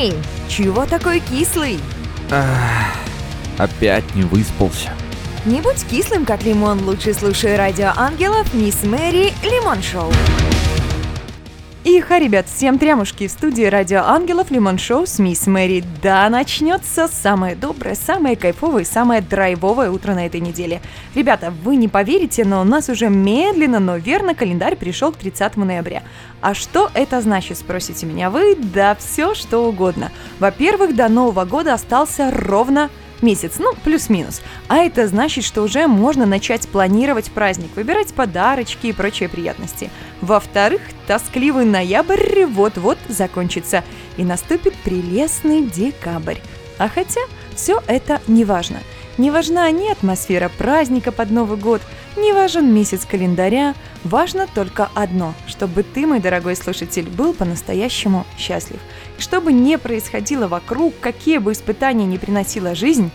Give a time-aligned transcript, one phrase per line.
[0.00, 0.14] Эй,
[0.48, 1.78] чего такой кислый?
[2.30, 2.96] Ах,
[3.58, 4.94] опять не выспался.
[5.44, 10.10] Не будь кислым, как лимон, лучше слушай радио ангелов Мисс Мэри Лимон Шоу.
[11.82, 15.82] Иха, ребят, всем трямушки в студии Радио Ангелов Лимон Шоу с Мисс Мэри.
[16.02, 20.82] Да, начнется самое доброе, самое кайфовое, самое драйвовое утро на этой неделе.
[21.14, 25.56] Ребята, вы не поверите, но у нас уже медленно, но верно календарь пришел к 30
[25.56, 26.02] ноября.
[26.42, 28.56] А что это значит, спросите меня вы?
[28.56, 30.12] Да все что угодно.
[30.38, 32.90] Во-первых, до Нового года остался ровно
[33.22, 34.42] месяц, ну, плюс-минус.
[34.68, 39.90] А это значит, что уже можно начать планировать праздник, выбирать подарочки и прочие приятности.
[40.20, 43.84] Во-вторых, тоскливый ноябрь вот-вот закончится,
[44.16, 46.38] и наступит прелестный декабрь.
[46.78, 47.20] А хотя
[47.54, 48.78] все это не важно.
[49.18, 51.82] Не важна ни атмосфера праздника под Новый год,
[52.20, 53.74] не важен месяц календаря,
[54.04, 58.78] важно только одно, чтобы ты, мой дорогой слушатель, был по-настоящему счастлив.
[59.18, 63.10] И что бы ни происходило вокруг, какие бы испытания ни приносила жизнь,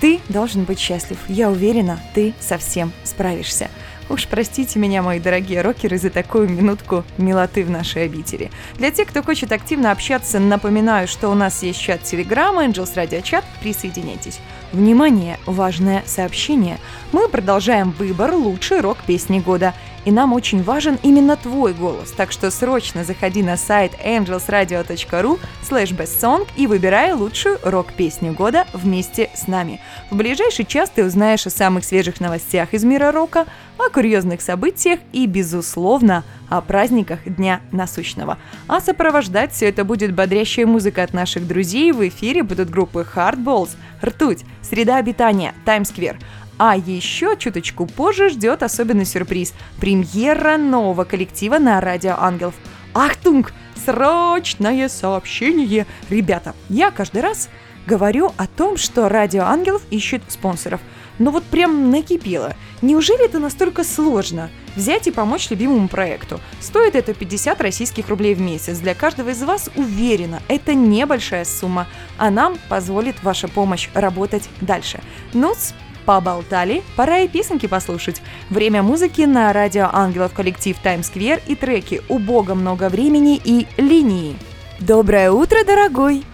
[0.00, 1.18] ты должен быть счастлив.
[1.28, 3.70] Я уверена, ты совсем справишься.
[4.12, 8.50] Уж простите меня, мои дорогие рокеры, за такую минутку милоты в нашей обители.
[8.74, 13.22] Для тех, кто хочет активно общаться, напоминаю, что у нас есть чат Телеграма, Angels Radio
[13.22, 14.38] Chat, присоединяйтесь.
[14.72, 16.78] Внимание, важное сообщение.
[17.12, 19.72] Мы продолжаем выбор лучшей рок-песни года.
[20.04, 25.96] И нам очень важен именно твой голос, так что срочно заходи на сайт angelsradio.ru slash
[25.96, 29.80] bestsong и выбирай лучшую рок-песню года вместе с нами.
[30.10, 33.46] В ближайший час ты узнаешь о самых свежих новостях из мира рока,
[33.78, 38.38] о курьезных событиях и, безусловно, о праздниках Дня Насущного.
[38.68, 41.92] А сопровождать все это будет бодрящая музыка от наших друзей.
[41.92, 43.70] В эфире будут группы Hardballs,
[44.04, 46.18] Ртуть, Среда обитания, Times Square.
[46.64, 52.54] А еще чуточку позже ждет особенный сюрприз– премьера нового коллектива на Радио Ангелов.
[52.94, 53.52] Ахтунг!
[53.84, 55.86] Срочное сообщение!
[56.08, 57.48] Ребята, я каждый раз
[57.84, 60.80] говорю о том, что Радио Ангелов ищет спонсоров.
[61.18, 62.54] Но вот прям накипело.
[62.80, 64.48] Неужели это настолько сложно?
[64.76, 66.38] Взять и помочь любимому проекту.
[66.60, 68.78] Стоит это 50 российских рублей в месяц.
[68.78, 75.00] Для каждого из вас, уверена, это небольшая сумма, а нам позволит ваша помощь работать дальше.
[75.32, 75.56] ну
[76.04, 78.22] поболтали, пора и песенки послушать.
[78.50, 84.36] Время музыки на радио Ангелов коллектив Таймсквер и треки «У Бога много времени» и «Линии».
[84.80, 86.24] Доброе утро, дорогой!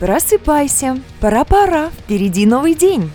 [0.00, 3.10] Просыпайся, пора-пора, впереди новый день.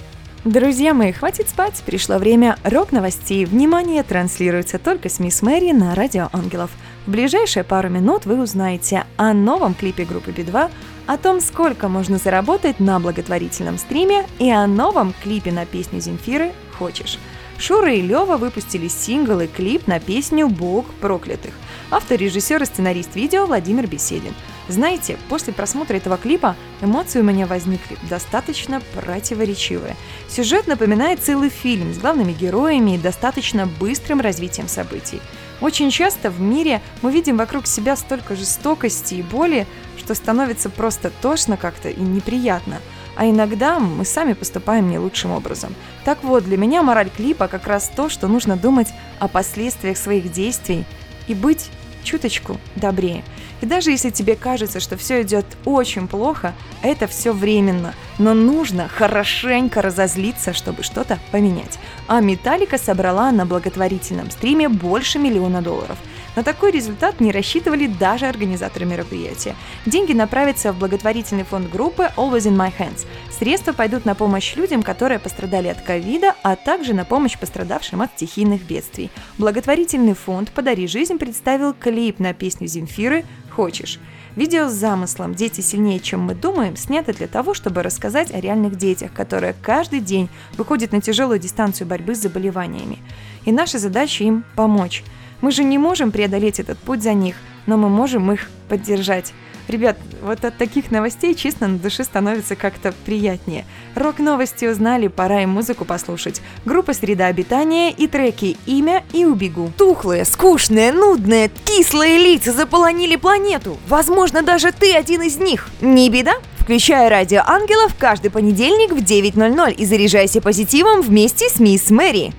[0.46, 3.44] Друзья мои, хватит спать, пришло время рок-новостей.
[3.44, 6.72] Внимание, транслируется только с Мисс Мэри на Радио Ангелов.
[7.06, 10.72] В ближайшие пару минут вы узнаете о новом клипе группы Би-2,
[11.08, 16.52] о том, сколько можно заработать на благотворительном стриме и о новом клипе на песню Земфиры
[16.78, 17.18] «Хочешь».
[17.58, 21.54] Шура и Лева выпустили сингл и клип на песню «Бог проклятых».
[21.90, 24.36] Автор, режиссер и сценарист видео Владимир Беседин.
[24.68, 29.96] Знаете, после просмотра этого клипа эмоции у меня возникли достаточно противоречивые.
[30.30, 35.22] Сюжет напоминает целый фильм с главными героями и достаточно быстрым развитием событий.
[35.60, 39.66] Очень часто в мире мы видим вокруг себя столько жестокости и боли,
[39.98, 42.80] что становится просто тошно как-то и неприятно.
[43.16, 45.74] А иногда мы сами поступаем не лучшим образом.
[46.06, 50.32] Так вот, для меня мораль клипа как раз то, что нужно думать о последствиях своих
[50.32, 50.86] действий
[51.28, 51.70] и быть
[52.04, 53.24] чуточку добрее.
[53.62, 56.54] И даже если тебе кажется, что все идет очень плохо,
[56.84, 57.94] это все временно.
[58.20, 61.80] Но нужно хорошенько разозлиться, чтобы что-то поменять.
[62.08, 65.98] А Металлика собрала на благотворительном стриме больше миллиона долларов–
[66.38, 69.56] на такой результат не рассчитывали даже организаторы мероприятия.
[69.88, 73.08] Деньги направятся в благотворительный фонд группы Always in My Hands.
[73.32, 78.12] Средства пойдут на помощь людям, которые пострадали от ковида, а также на помощь пострадавшим от
[78.12, 79.10] стихийных бедствий.
[79.40, 84.00] Благотворительный фонд «Подари жизнь» представил клип на песню Земфиры «Хочешь».
[84.36, 88.76] Видео с замыслом «Дети сильнее, чем мы думаем» снято для того, чтобы рассказать о реальных
[88.76, 93.00] детях, которые каждый день выходят на тяжелую дистанцию борьбы с заболеваниями.
[93.46, 95.04] И наша задача им помочь–
[95.42, 99.34] мы же не можем преодолеть этот путь за них, но мы можем их поддержать.
[99.68, 103.66] Ребят, вот от таких новостей, честно, на душе становится как-то приятнее.
[103.96, 106.42] Рок-новости узнали, пора им музыку послушать.
[106.64, 109.74] Группа «Среда обитания» и треки «Имя» и «Убегу».
[109.78, 113.78] Тухлые, скучные, нудные, кислые лица заполонили планету.
[113.90, 115.68] Возможно, даже ты один из них.
[115.82, 116.36] Не беда?
[116.60, 122.34] Включай радио ангелов каждый понедельник в 9.00 и заряжайся позитивом вместе с мисс Мэри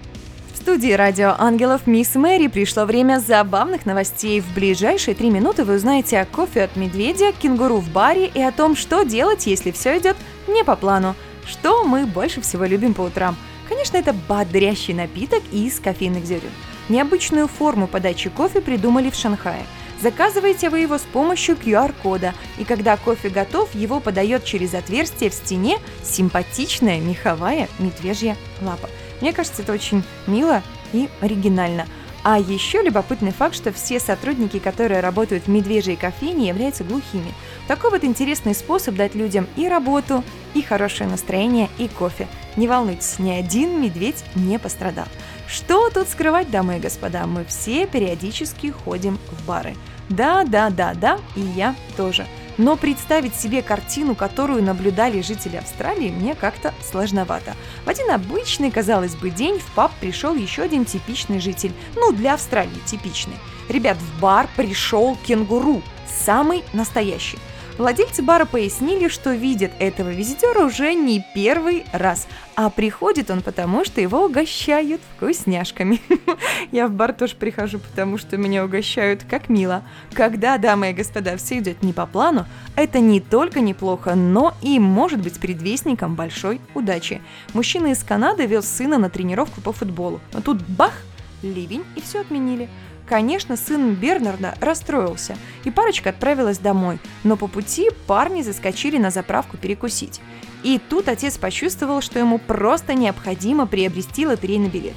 [0.68, 4.42] студии радио «Ангелов» Мисс Мэри пришло время забавных новостей.
[4.42, 8.52] В ближайшие три минуты вы узнаете о кофе от медведя, кенгуру в баре и о
[8.52, 10.14] том, что делать, если все идет
[10.46, 11.14] не по плану.
[11.46, 13.34] Что мы больше всего любим по утрам?
[13.66, 16.50] Конечно, это бодрящий напиток из кофейных зерен.
[16.90, 19.64] Необычную форму подачи кофе придумали в Шанхае.
[20.02, 25.34] Заказываете вы его с помощью QR-кода, и когда кофе готов, его подает через отверстие в
[25.34, 28.90] стене симпатичная меховая медвежья лапа.
[29.20, 30.62] Мне кажется, это очень мило
[30.92, 31.86] и оригинально.
[32.24, 37.32] А еще любопытный факт, что все сотрудники, которые работают в медвежьей кофейне, являются глухими.
[37.68, 40.24] Такой вот интересный способ дать людям и работу,
[40.54, 42.26] и хорошее настроение, и кофе.
[42.56, 45.06] Не волнуйтесь, ни один медведь не пострадал.
[45.46, 49.74] Что тут скрывать, дамы и господа, мы все периодически ходим в бары.
[50.08, 52.26] Да, да, да, да, и я тоже.
[52.58, 57.54] Но представить себе картину, которую наблюдали жители Австралии, мне как-то сложновато.
[57.84, 61.72] В один обычный, казалось бы, день в паб пришел еще один типичный житель.
[61.94, 63.36] Ну, для Австралии типичный.
[63.68, 65.82] Ребят, в бар пришел кенгуру.
[66.08, 67.38] Самый настоящий.
[67.78, 72.26] Владельцы бара пояснили, что видят этого визитера уже не первый раз,
[72.56, 76.00] а приходит он потому, что его угощают вкусняшками.
[76.72, 79.84] Я в бар тоже прихожу, потому что меня угощают как мило.
[80.12, 84.80] Когда, дамы и господа, все идет не по плану, это не только неплохо, но и
[84.80, 87.22] может быть предвестником большой удачи.
[87.54, 90.94] Мужчина из Канады вез сына на тренировку по футболу, но тут бах,
[91.42, 92.68] ливень и все отменили.
[93.08, 99.56] Конечно, сын Бернарда расстроился, и парочка отправилась домой, но по пути парни заскочили на заправку
[99.56, 100.20] перекусить.
[100.62, 104.94] И тут отец почувствовал, что ему просто необходимо приобрести лотерейный билет.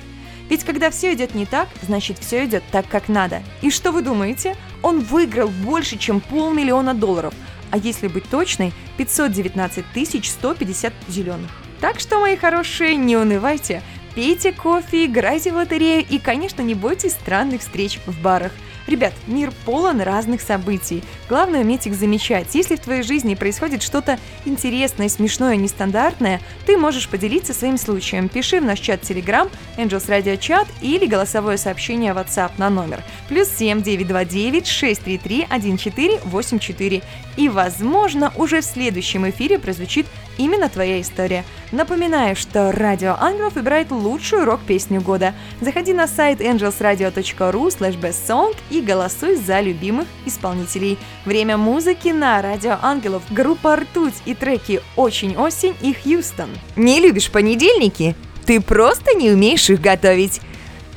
[0.50, 3.42] Ведь когда все идет не так, значит все идет так, как надо.
[3.62, 4.58] И что вы думаете?
[4.84, 7.34] Он выиграл больше, чем полмиллиона долларов,
[7.70, 9.86] а если быть точной, 519
[10.28, 11.50] 150 зеленых.
[11.80, 13.82] Так что, мои хорошие, не унывайте,
[14.16, 18.52] Пейте кофе, играйте в лотерею и, конечно, не бойтесь странных встреч в барах.
[18.88, 21.04] Ребят, мир полон разных событий.
[21.30, 22.54] Главное уметь их замечать.
[22.54, 28.28] Если в твоей жизни происходит что-то интересное, смешное, нестандартное, ты можешь поделиться своим случаем.
[28.28, 33.48] Пиши в наш чат Telegram, Angels Radio Chat или голосовое сообщение WhatsApp на номер плюс
[33.48, 37.02] 7 929 633 1484.
[37.38, 40.06] И, возможно, уже в следующем эфире прозвучит
[40.38, 41.44] именно твоя история.
[41.72, 45.34] Напоминаю, что Радио Ангелов выбирает лучшую рок-песню года.
[45.62, 50.98] Заходи на сайт angelsradio.ru slash и голосуй за любимых исполнителей.
[51.26, 56.50] Время музыки на Радио Ангелов, группа «Ртуть» и треки «Очень осень» и «Хьюстон».
[56.76, 58.16] Не любишь понедельники?
[58.46, 60.42] Ты просто не умеешь их готовить.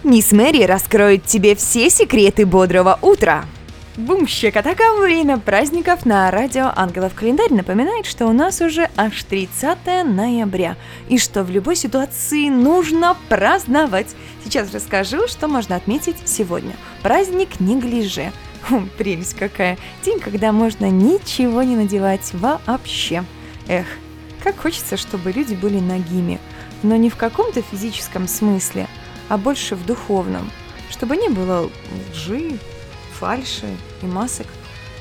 [0.03, 3.45] Мисс Мэри раскроет тебе все секреты бодрого утра.
[3.97, 9.79] Бум, щекотака, время праздников на радио Ангелов календарь напоминает, что у нас уже аж 30
[10.05, 10.77] ноября,
[11.09, 14.17] и что в любой ситуации нужно праздновать.
[14.43, 16.75] Сейчас расскажу, что можно отметить сегодня.
[17.03, 18.33] Праздник неглиже.
[18.69, 19.79] Хм, прелесть какая.
[20.05, 23.23] День, когда можно ничего не надевать вообще.
[23.69, 23.87] Эх,
[24.43, 26.41] как хочется, чтобы люди были нагими.
[26.83, 28.89] Но не в каком-то физическом смысле,
[29.29, 30.51] а больше в духовном.
[30.91, 31.71] Чтобы не было
[32.11, 32.59] лжи,
[33.25, 34.47] фальши и масок,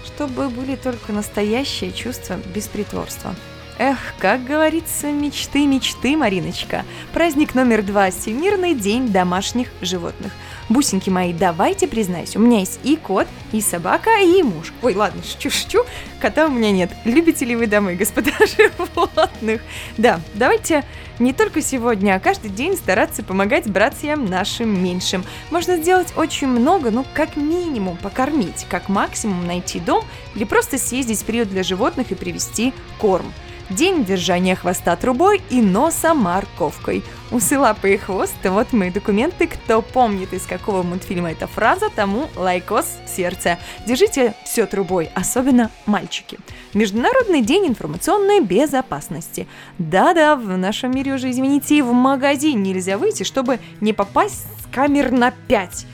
[0.06, 3.36] чтобы были только настоящие чувства без притворства.
[3.78, 6.86] Эх, как говорится, мечты, мечты, Мариночка.
[7.12, 10.32] Праздник номер два– Всемирный день домашних животных.
[10.70, 14.72] Бусинки мои, давайте признаюсь, у меня есть и кот, и собака, и муж.
[14.82, 15.84] Ой, ладно, шучу-шучу,
[16.22, 16.92] кота у меня нет.
[17.04, 19.62] Любите ли вы домой, господа животных?
[19.98, 20.86] Да, давайте
[21.20, 25.24] не только сегодня, а каждый день стараться помогать братьям нашим меньшим.
[25.52, 30.04] Можно сделать очень много, ну, как минимум покормить, как максимум найти дом
[30.36, 33.32] или просто съездить в приют для животных и привезти корм.
[33.70, 37.04] День держания хвоста трубой и носа морковкой.
[37.32, 39.48] Лапы и хвост– вот мои документы.
[39.48, 43.58] Кто помнит, из какого мультфильма эта фраза, тому лайкос в сердце.
[43.88, 46.38] Держите все трубой, особенно мальчики.
[46.74, 49.48] Международный день информационной безопасности.
[49.80, 55.12] Да-да, в нашем мире уже, извините, в магазин нельзя выйти, чтобы не попасть с камер
[55.12, 55.88] на 5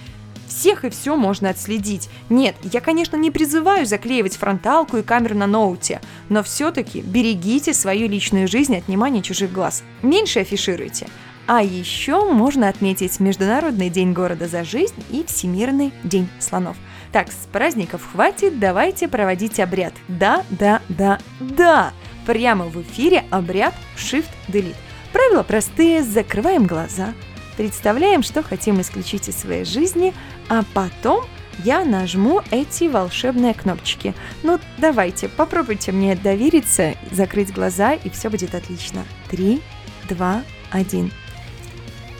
[0.59, 2.09] всех и все можно отследить.
[2.27, 8.09] Нет, я, конечно, не призываю заклеивать фронталку и камеру на ноуте, но все-таки берегите свою
[8.09, 9.83] личную жизнь от внимания чужих глаз.
[10.01, 11.07] Меньше афишируйте.
[11.47, 16.75] А еще можно отметить Международный день города за жизнь и Всемирный день слонов.
[17.13, 19.93] Так, с праздников хватит, давайте проводить обряд.
[20.09, 21.93] Да, да, да, да!
[22.27, 24.75] Прямо в эфире обряд Shift-Delete.
[25.13, 27.13] Правила простые, закрываем глаза,
[27.59, 30.13] представляем, что хотим исключить из своей жизни,
[30.47, 31.25] а потом
[31.65, 34.13] я нажму эти волшебные кнопочки.
[34.43, 39.03] Ну, давайте, попробуйте мне довериться, закрыть глаза, и все будет отлично.
[39.29, 39.61] Три,
[40.07, 41.11] два, один.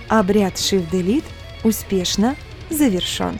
[0.09, 1.23] Обряд Shift Delete
[1.63, 2.35] успешно
[2.69, 3.39] завершен.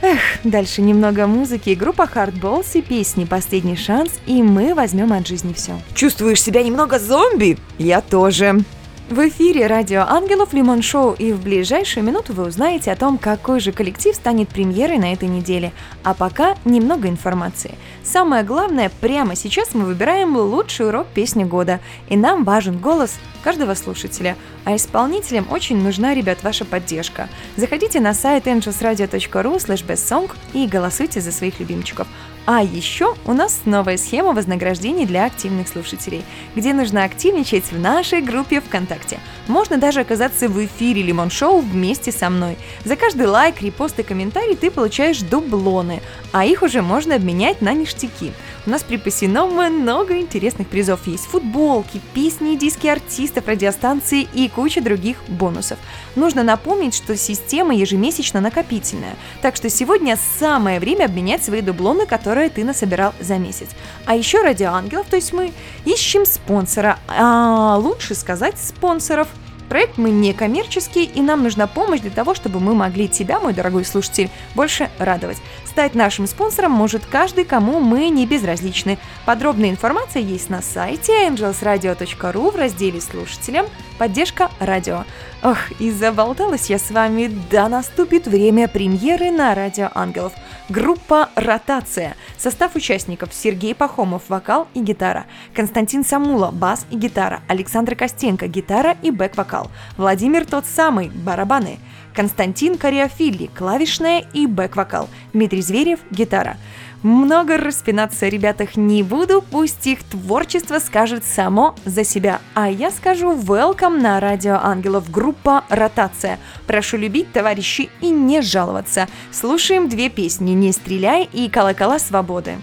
[0.00, 5.52] Эх, дальше немного музыки, группа Hardballs и песни «Последний шанс», и мы возьмем от жизни
[5.52, 5.78] все.
[5.92, 7.58] Чувствуешь себя немного зомби?
[7.76, 8.64] Я тоже.
[9.10, 13.58] В эфире Радио Ангелов Лимон Шоу, и в ближайшую минуту вы узнаете о том, какой
[13.58, 15.72] же коллектив станет премьерой на этой неделе.
[16.04, 17.74] А пока немного информации.
[18.04, 23.72] Самое главное, прямо сейчас мы выбираем лучший урок песни года, и нам важен голос каждого
[23.72, 24.36] слушателя.
[24.66, 27.30] А исполнителям очень нужна, ребят, ваша поддержка.
[27.56, 32.06] Заходите на сайт angelsradio.ru slash и голосуйте за своих любимчиков.
[32.50, 36.24] А еще у нас новая схема вознаграждений для активных слушателей,
[36.56, 39.20] где нужно активничать в нашей группе ВКонтакте.
[39.48, 42.56] Можно даже оказаться в эфире Лимон Шоу вместе со мной.
[42.86, 46.00] За каждый лайк, репост и комментарий ты получаешь дублоны,
[46.32, 48.32] а их уже можно обменять на ништяки.
[48.68, 51.06] У нас припасено много интересных призов.
[51.06, 55.78] Есть футболки, песни и диски артистов, радиостанции и куча других бонусов.
[56.16, 59.16] Нужно напомнить, что система ежемесячно накопительная.
[59.40, 63.68] Так что сегодня самое время обменять свои дублоны, которые ты насобирал за месяц.
[64.04, 65.54] А еще ради ангелов, то есть мы
[65.86, 69.28] ищем спонсора, а лучше сказать спонсоров–
[69.68, 73.52] Проект мы не коммерческий, и нам нужна помощь для того, чтобы мы могли тебя, мой
[73.52, 75.38] дорогой слушатель, больше радовать.
[75.66, 78.98] Стать нашим спонсором может каждый, кому мы не безразличны.
[79.26, 83.66] Подробная информация есть на сайте angelsradio.ru в разделе «Слушателям.
[83.98, 85.04] Поддержка радио».
[85.42, 90.32] Ох, и заболталась я с вами, да наступит время премьеры на Радио Ангелов–
[90.68, 92.16] Группа «Ротация».
[92.36, 98.96] Состав участников Сергей Пахомов– вокал и гитара, Константин Самула– бас и гитара, Александр Костенко– гитара
[99.00, 101.78] и бэк-вокал, Владимир тот самый– барабаны,
[102.14, 106.56] Константин Кориофилли– клавишная и бэк-вокал, Дмитрий Зверев– гитара–
[107.02, 112.40] много распинаться ребятах не буду, пусть их творчество скажет само за себя.
[112.54, 116.38] А я скажу welcome на Радио Ангелов, группа «Ротация».
[116.66, 119.08] Прошу любить, товарищи, и не жаловаться.
[119.30, 122.56] Слушаем две песни «Не стреляй» и «Колокола свободы».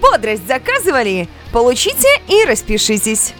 [0.00, 1.28] Бодрость заказывали?
[1.52, 3.34] Получите и распишитесь.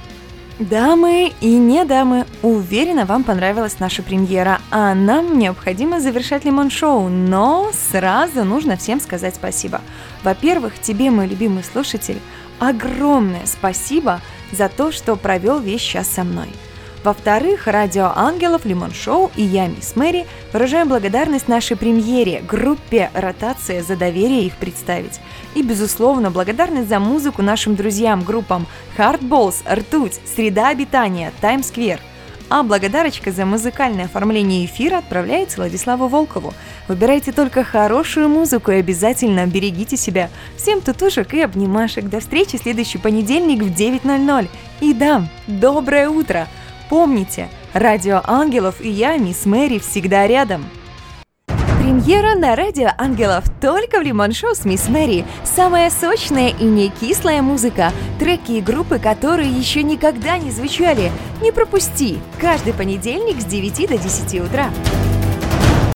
[0.59, 7.71] Дамы и не дамы, уверена, вам понравилась наша премьера, а нам необходимо завершать лимон-шоу, но
[7.73, 9.81] сразу нужно всем сказать спасибо.
[10.25, 12.19] Во-первых, тебе, мой любимый слушатель,
[12.59, 16.49] огромное спасибо за то, что провел весь час со мной–
[17.05, 23.83] во-вторых, радио Ангелов, Лимон Шоу и я, Мисс Мэри, выражаем благодарность нашей премьере, группе «Ротация»
[23.83, 25.21] за доверие их представить.
[25.55, 32.00] И, безусловно, благодарность за музыку нашим друзьям, группам Hardballs, Ртуть, Среда обитания, Таймсквер.
[32.50, 36.55] А благодарочка за музыкальное оформление эфира отправляется Владиславу Волкову.
[36.88, 40.31] Выбирайте только хорошую музыку и обязательно берегите себя.
[40.57, 42.07] Всем тутушек и обнимашек.
[42.07, 44.49] До встречи следующий понедельник в 9.00.
[44.81, 46.49] И да, доброе утро!
[46.88, 50.64] Помните, Радио Ангелов и я, мисс Мэри, всегда рядом.
[51.78, 55.25] Премьера на Радио Ангелов только в Лимон Шоу с Мисс Мэри.
[55.45, 57.92] Самая сочная и не кислая музыка.
[58.18, 61.11] Треки и группы, которые еще никогда не звучали.
[61.42, 62.18] Не пропусти.
[62.40, 64.71] Каждый понедельник с 9 до 10 утра.